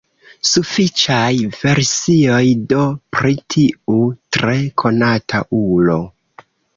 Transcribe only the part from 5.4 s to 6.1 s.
ulo.